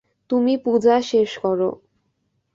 [0.29, 1.69] তুমি পূজা শেষ করো।